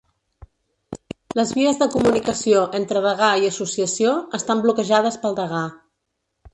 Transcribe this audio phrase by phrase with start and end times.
[1.39, 5.67] Les vies de comunicació entre degà i associació estan bloquejades pel degà